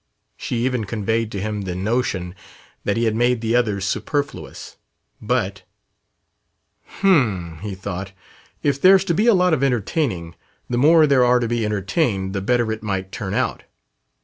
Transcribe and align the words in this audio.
She 0.35 0.55
even 0.65 0.85
conveyed 0.85 1.31
to 1.31 1.39
him 1.39 1.61
the 1.61 1.75
notion 1.75 2.33
that 2.85 2.97
he 2.97 3.03
had 3.03 3.13
made 3.13 3.39
the 3.39 3.55
others 3.55 3.85
superfluous. 3.85 4.77
But 5.21 5.61
"Hum!" 7.01 7.59
he 7.61 7.75
thought; 7.75 8.11
"if 8.63 8.81
there's 8.81 9.03
to 9.03 9.13
be 9.13 9.27
a 9.27 9.35
lot 9.35 9.53
of 9.53 9.61
'entertaining,' 9.63 10.33
the 10.67 10.79
more 10.79 11.05
there 11.05 11.23
are 11.23 11.37
to 11.37 11.47
be 11.47 11.65
entertained 11.65 12.33
the 12.33 12.41
better 12.41 12.71
it 12.71 12.81
might 12.81 13.11
turn 13.11 13.35
out." 13.35 13.61